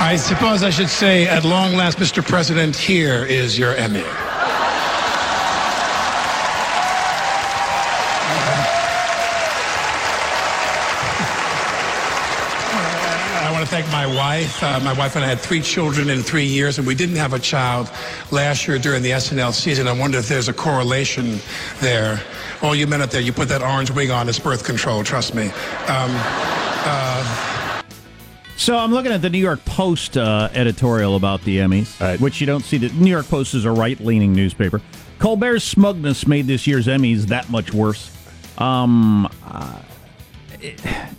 [0.00, 2.26] I suppose I should say, at long last, Mr.
[2.26, 4.04] President, here is your Emmy.
[14.44, 14.82] Thank my wife.
[14.82, 17.32] Uh, my wife and I had three children in three years, and we didn't have
[17.32, 17.90] a child
[18.30, 19.88] last year during the SNL season.
[19.88, 21.38] I wonder if there's a correlation
[21.80, 22.20] there.
[22.62, 25.34] All you men out there, you put that orange wig on, it's birth control, trust
[25.34, 25.50] me.
[25.88, 26.14] Um,
[28.58, 32.18] So I'm looking at the New York Post uh, editorial about the Emmys, Right.
[32.18, 32.78] which you don't see.
[32.78, 34.80] The New York Post is a right-leaning newspaper.
[35.18, 38.10] Colbert's smugness made this year's Emmys that much worse.
[38.56, 39.78] Um, uh,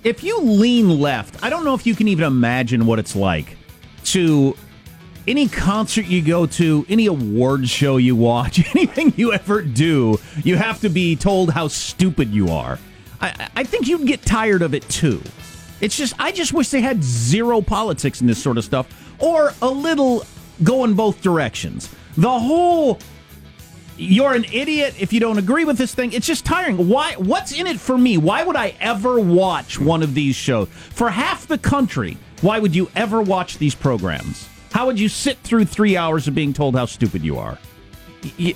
[0.04, 3.58] if you lean left, I don't know if you can even imagine what it's like
[4.06, 4.56] to
[5.28, 10.56] any concert you go to, any awards show you watch, anything you ever do, you
[10.56, 12.80] have to be told how stupid you are.
[13.20, 15.22] I, I think you'd get tired of it too.
[15.82, 18.88] It's just, I just wish they had zero politics in this sort of stuff,
[19.20, 20.24] or a little
[20.64, 21.94] go in both directions.
[22.16, 23.00] The whole
[23.98, 26.14] you're an idiot if you don't agree with this thing.
[26.14, 26.88] It's just tiring.
[26.88, 27.14] Why?
[27.14, 28.18] What's in it for me?
[28.18, 30.68] Why would I ever watch one of these shows?
[30.70, 34.48] For half the country, why would you ever watch these programs?
[34.72, 37.58] How would you sit through three hours of being told how stupid you are?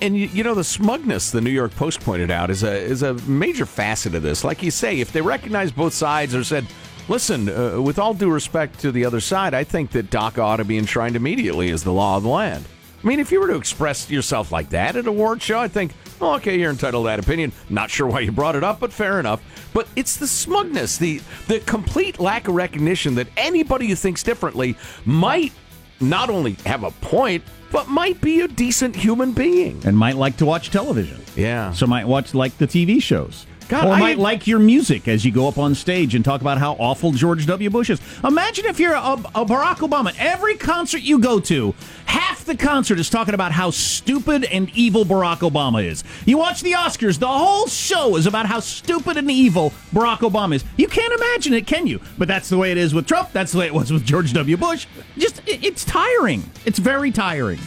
[0.01, 3.13] And you, know the smugness the New York Post pointed out is a is a
[3.13, 4.43] major facet of this.
[4.43, 6.65] Like you say, if they recognize both sides or said,
[7.07, 10.57] "Listen, uh, with all due respect to the other side, I think that DACA ought
[10.57, 12.65] to be enshrined immediately as the law of the land."
[13.03, 15.67] I mean, if you were to express yourself like that at a award show, I
[15.67, 17.51] think, oh, okay, you're entitled to that opinion.
[17.69, 19.41] Not sure why you brought it up, but fair enough.
[19.73, 24.75] But it's the smugness, the the complete lack of recognition that anybody who thinks differently
[25.05, 25.51] might
[25.99, 29.81] not only have a point, but might be a decent human being.
[29.85, 31.21] And might like to watch television.
[31.35, 31.71] Yeah.
[31.71, 33.45] So might watch like the TV shows.
[33.71, 36.41] God, or I- might like your music as you go up on stage and talk
[36.41, 37.69] about how awful George W.
[37.69, 38.01] Bush is.
[38.23, 40.13] Imagine if you're a, a Barack Obama.
[40.19, 41.73] Every concert you go to,
[42.05, 46.03] half the concert is talking about how stupid and evil Barack Obama is.
[46.25, 50.55] You watch the Oscars, the whole show is about how stupid and evil Barack Obama
[50.55, 50.65] is.
[50.75, 52.01] You can't imagine it, can you?
[52.17, 53.31] But that's the way it is with Trump.
[53.31, 54.57] That's the way it was with George W.
[54.57, 54.85] Bush.
[55.17, 56.43] Just, it- it's tiring.
[56.65, 57.59] It's very tiring.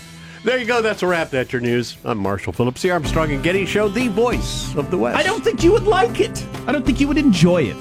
[0.45, 0.83] There you go.
[0.83, 1.31] That's a wrap.
[1.31, 1.97] That's your news.
[2.05, 5.17] I'm Marshall Phillips, the Armstrong and Getty Show, the voice of the West.
[5.17, 6.47] I don't think you would like it.
[6.67, 7.77] I don't think you would enjoy it.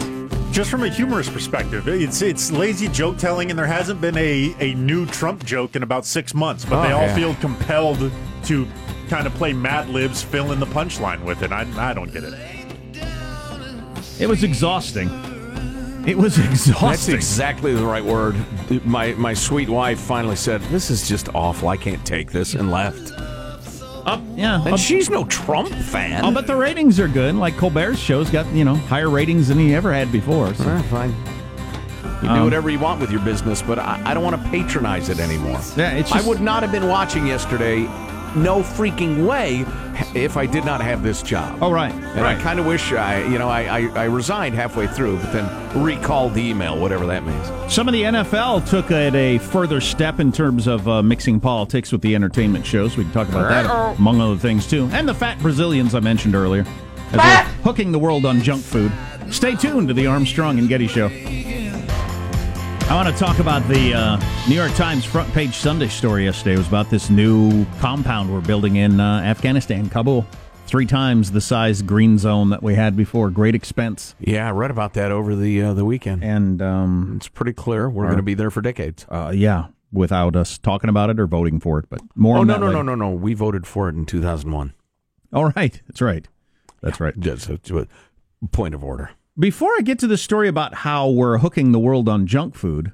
[0.53, 4.55] Just from a humorous perspective, it's it's lazy joke telling, and there hasn't been a,
[4.59, 6.63] a new Trump joke in about six months.
[6.63, 7.15] But Oh, they all yeah.
[7.15, 8.11] feel compelled
[8.45, 8.67] to
[9.09, 11.51] kind of play Mad Libs, fill in the punchline with it.
[11.51, 12.33] I, I don't get it.
[14.19, 15.09] It was exhausting.
[16.05, 16.89] It was exhausting.
[16.89, 18.35] That's exactly the right word.
[18.85, 21.69] My my sweet wife finally said, "This is just awful.
[21.69, 23.11] I can't take this," and left.
[24.05, 24.61] Up, yeah.
[24.65, 26.25] And up- she's no Trump fan.
[26.25, 27.35] Oh, but the ratings are good.
[27.35, 30.53] Like Colbert's show's got you know higher ratings than he ever had before.
[30.55, 30.77] So.
[30.89, 31.15] Fine.
[32.21, 34.49] You do um, whatever you want with your business, but I, I don't want to
[34.49, 35.59] patronize it anymore.
[35.75, 37.85] Yeah, it's just- I would not have been watching yesterday.
[38.35, 39.65] No freaking way
[40.19, 41.59] if I did not have this job.
[41.61, 42.37] Oh right, And right.
[42.37, 45.83] I kind of wish I, you know, I, I, I resigned halfway through, but then
[45.83, 47.73] recalled the email, whatever that means.
[47.73, 51.91] Some of the NFL took it a further step in terms of uh, mixing politics
[51.91, 52.97] with the entertainment shows.
[52.97, 56.35] We can talk about that among other things too, and the fat Brazilians I mentioned
[56.35, 56.65] earlier,
[57.11, 58.91] as well, hooking the world on junk food.
[59.29, 61.09] Stay tuned to the Armstrong and Getty Show.
[62.93, 66.53] I want to talk about the uh, New York Times front page Sunday story yesterday.
[66.53, 70.27] It was about this new compound we're building in uh, Afghanistan, Kabul.
[70.67, 73.31] Three times the size green zone that we had before.
[73.31, 74.13] Great expense.
[74.19, 76.23] Yeah, I read about that over the uh, the weekend.
[76.23, 79.07] And um, It's pretty clear we're going to be there for decades.
[79.09, 82.37] uh, yeah, without us talking about it or voting for it, but more.
[82.37, 82.83] Oh no no later.
[82.83, 83.09] no no no!
[83.09, 84.71] We voted for it in 2001.
[85.33, 86.27] All right, that's right.
[86.81, 87.19] That's right.
[87.19, 87.87] Just a
[88.51, 89.09] point of order.
[89.37, 92.91] Before I get to the story about how we're hooking the world on junk food,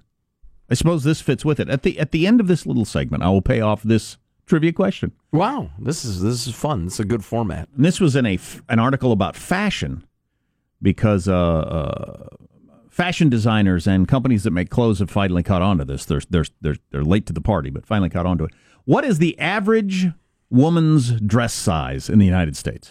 [0.69, 1.69] I suppose this fits with it.
[1.69, 4.71] At the at the end of this little segment, I will pay off this trivia
[4.71, 5.12] question.
[5.32, 6.88] Wow, this is this is fun.
[6.88, 7.67] It's a good format.
[7.75, 10.06] And this was in a an article about fashion
[10.82, 12.28] because uh, uh,
[12.89, 16.06] fashion designers and companies that make clothes have finally caught on to this.
[16.06, 18.52] They're, they're, they're, they're late to the party, but finally caught on to it.
[18.86, 20.08] What is the average
[20.49, 22.89] woman's dress size in the United States?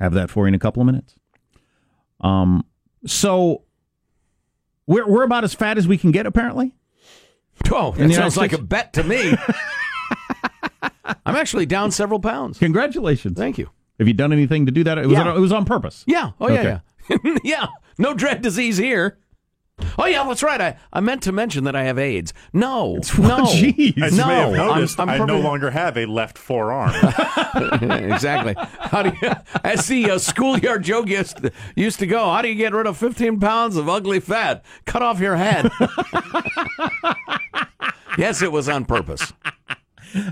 [0.00, 1.14] Have that for you in a couple of minutes.
[2.26, 2.64] Um,
[3.06, 3.62] so
[4.86, 6.74] we're, we're about as fat as we can get, apparently.
[7.70, 9.34] Oh, that sounds like a bet to me.
[11.24, 12.58] I'm actually down several pounds.
[12.58, 13.38] Congratulations.
[13.38, 13.70] Thank you.
[13.98, 14.98] Have you done anything to do that?
[14.98, 15.28] It was, Yeah.
[15.28, 16.04] on, it was on purpose.
[16.06, 16.32] Yeah.
[16.40, 16.62] Oh Okay.
[16.62, 16.80] yeah.
[17.24, 17.36] Yeah.
[17.44, 17.66] yeah.
[17.98, 19.18] No dread disease here.
[19.98, 20.60] Oh yeah, that's right.
[20.60, 22.32] I, I meant to mention that I have AIDS.
[22.52, 23.00] No, no,
[23.44, 24.00] jeez.
[24.02, 24.24] As no.
[24.24, 26.94] you may have I'm- noticed, I'm I no perfect- longer have a left forearm.
[27.82, 28.54] exactly.
[28.58, 29.32] How do you,
[29.64, 32.86] as the uh, schoolyard joke used to, used to go, how do you get rid
[32.86, 34.64] of 15 pounds of ugly fat?
[34.86, 35.70] Cut off your head.
[38.18, 39.32] yes, it was on purpose.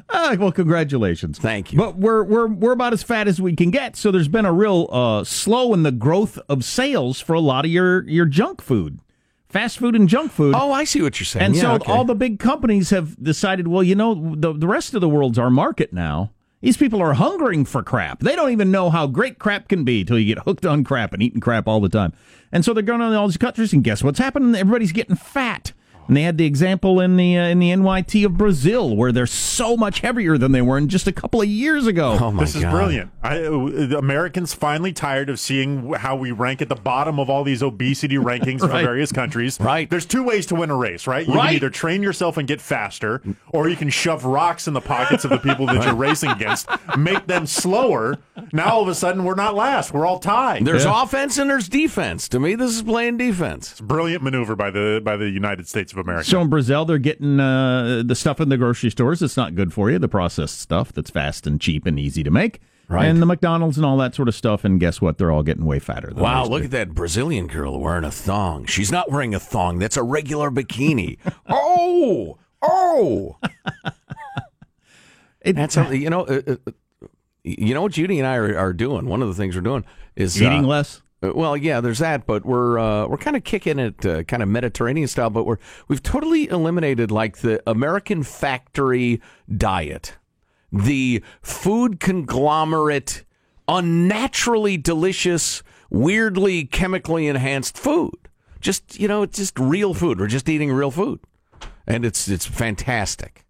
[0.08, 1.38] Ah, well, congratulations.
[1.38, 1.78] Thank you.
[1.78, 3.96] But we're we're we're about as fat as we can get.
[3.96, 7.66] So there's been a real uh, slow in the growth of sales for a lot
[7.66, 9.00] of your your junk food,
[9.54, 10.52] fast food and junk food.
[10.56, 11.46] Oh, I see what you're saying.
[11.46, 11.92] and Yeah, so okay.
[11.92, 15.38] all the big companies have decided, well, you know, the the rest of the world's
[15.38, 16.32] our market now.
[16.60, 18.20] These people are hungering for crap.
[18.20, 21.12] They don't even know how great crap can be till you get hooked on crap
[21.12, 22.12] and eating crap all the time.
[22.50, 24.54] And so they're going on all these countries, and guess what's happening?
[24.56, 25.72] Everybody's getting fat.
[26.08, 29.26] And they had the example in the uh, in the NYT of Brazil, where they're
[29.26, 32.16] so much heavier than they were in just a couple of years ago.
[32.20, 32.70] Oh my this is God.
[32.72, 33.10] brilliant.
[33.22, 33.50] I, uh,
[33.98, 38.16] Americans finally tired of seeing how we rank at the bottom of all these obesity
[38.18, 39.58] rankings from various countries.
[39.60, 39.88] Right.
[39.88, 41.26] There's two ways to win a race, right?
[41.26, 41.46] You Right.
[41.46, 45.24] can either train yourself and get faster, or you can shove rocks in the pockets
[45.24, 48.18] of the people that you're racing against, make them slower.
[48.52, 49.92] Now all of a sudden we're not last.
[49.92, 50.64] We're all tied.
[50.64, 51.02] There's Yeah.
[51.02, 52.28] offense and there's defense.
[52.28, 53.72] To me, this is playing defense.
[53.72, 56.24] It's brilliant maneuver by the by the United States of America.
[56.28, 59.72] So in Brazil, they're getting uh, the stuff in the grocery stores that's not good
[59.72, 63.06] for you, the processed stuff that's fast and cheap and easy to make, Right.
[63.06, 64.64] and the McDonald's and all that sort of stuff.
[64.64, 65.16] And guess what?
[65.18, 66.08] They're all getting way fatter.
[66.08, 66.64] Than Wow, look be.
[66.66, 68.66] at that Brazilian girl wearing a thong.
[68.66, 69.78] She's not wearing a thong.
[69.78, 71.16] That's a regular bikini.
[71.48, 73.36] oh, oh.
[75.40, 77.06] It- That's something, you know, uh, uh, uh,
[77.42, 79.06] you know what Judy and I are, are doing?
[79.06, 79.84] One of the things we're doing
[80.16, 81.02] is eating uh, less.
[81.24, 84.42] Uh, Well, yeah, there's that, but we're uh, we're kind of kicking it uh, kind
[84.42, 85.58] of Mediterranean style, but we're
[85.88, 89.20] we've totally eliminated like the American factory
[89.54, 90.16] diet,
[90.72, 93.24] the food conglomerate,
[93.68, 98.14] unnaturally delicious, weirdly chemically enhanced food.
[98.60, 100.20] Just you know, it's just real food.
[100.20, 101.20] We're just eating real food,
[101.86, 103.44] and it's it's fantastic.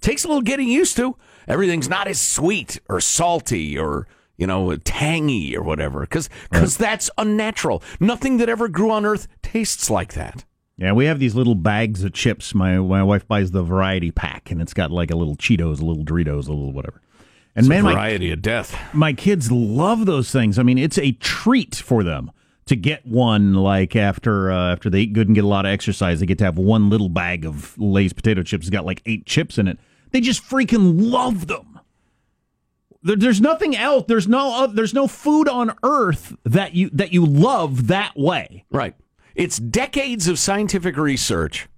[0.00, 1.16] Takes a little getting used to.
[1.46, 4.06] Everything's not as sweet or salty or
[4.40, 6.28] you know tangy or whatever because
[6.78, 7.82] that's unnatural.
[8.00, 10.44] Nothing that ever grew on Earth tastes like that.
[10.76, 12.54] Yeah, we have these little bags of chips.
[12.54, 15.84] My my wife buys the variety pack, and it's got like a little Cheetos, a
[15.84, 17.02] little Doritos, a little whatever.
[17.54, 18.78] And man, my, Variety of death.
[18.94, 20.58] my kids love those things.
[20.58, 22.30] I mean, it's a treat for them
[22.66, 23.54] to get one.
[23.54, 26.38] Like after uh, after they eat good and get a lot of exercise, they get
[26.38, 28.66] to have one little bag of Lay's potato chips.
[28.66, 29.78] It's got like eight chips in it.
[30.12, 31.69] They just freaking love them.
[33.02, 34.04] There, there's nothing else.
[34.08, 34.64] There's no.
[34.64, 38.64] Uh, there's no food on earth that you that you love that way.
[38.70, 38.94] Right.
[39.34, 41.68] It's decades of scientific research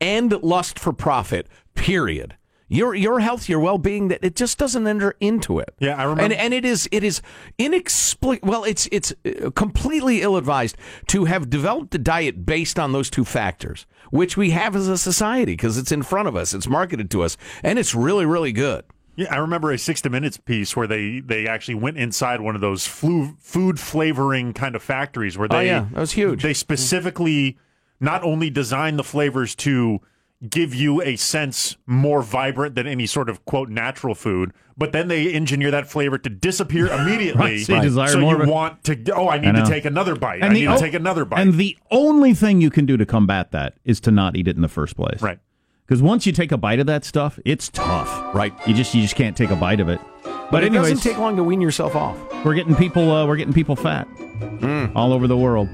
[0.00, 2.36] and lust for profit, period.
[2.66, 4.08] your your health, your well being.
[4.08, 5.74] That it just doesn't enter into it.
[5.78, 7.20] Yeah, I remember- And and it is it is
[7.58, 8.50] inexplicable.
[8.50, 10.76] Well, it's it's uh, completely ill advised
[11.08, 14.98] to have developed a diet based on those two factors, which we have as a
[14.98, 18.52] society because it's in front of us, it's marketed to us, and it's really really
[18.52, 18.84] good.
[19.16, 22.60] Yeah, I remember a 60 Minutes piece where they they actually went inside one of
[22.60, 26.42] those flu, food flavoring kind of factories where oh, they Oh, yeah, that was huge.
[26.42, 27.56] They specifically
[28.00, 30.00] not only designed the flavors to
[30.48, 35.08] give you a sense more vibrant than any sort of quote natural food, but then
[35.08, 37.40] they engineer that flavor to disappear immediately.
[37.40, 40.16] Right, so you desire so you want to oh, I I need to take another
[40.16, 40.42] bite.
[40.42, 41.40] I need to take another bite.
[41.40, 44.56] And the only thing you can do to combat that is to not eat it
[44.56, 45.22] in the first place.
[45.22, 45.38] Right.
[45.86, 48.34] Because once you take a bite of that stuff, it's tough.
[48.34, 48.52] Right.
[48.66, 50.00] You just you just can't take a bite of it.
[50.24, 52.16] But, But it anyways, doesn't take long to wean yourself off.
[52.44, 54.86] we're getting people uh, we're getting people fat Hmm.
[54.96, 55.68] all over the world.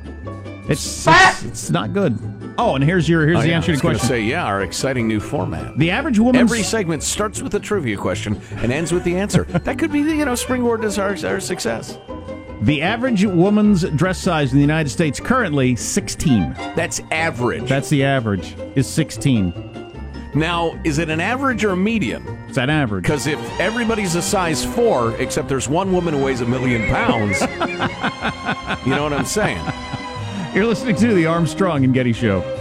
[0.69, 2.19] It's, it's it's not good.
[2.59, 4.07] Oh, and here's your here's Oh, the yeah, answer to the question.
[4.09, 5.77] Say yeah, our exciting new format.
[5.79, 6.41] the average woman.
[6.41, 9.45] Every segment starts with a trivia question and ends with the answer.
[9.65, 11.99] that could be, you know, springboard to our, our success.
[12.63, 16.53] the average woman's dress size in the United States currently 16.
[16.77, 17.69] That's average.
[17.69, 19.70] That's the average is 16.
[20.35, 22.25] Now, is it an average or a median?
[22.47, 23.03] It's that average.
[23.03, 27.41] Because if everybody's a size four, except there's one woman who weighs a million pounds,
[28.87, 29.65] you know what I'm saying?
[30.55, 32.60] You're listening to the Armstrong and Getty Show.